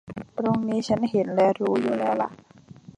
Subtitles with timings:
[0.39, 2.29] ตรงนี้ฉันเห็นและรู้อยู่แล้วหละ